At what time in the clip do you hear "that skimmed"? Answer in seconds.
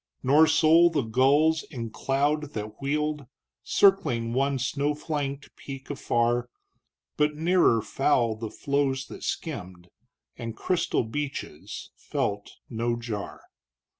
9.09-9.89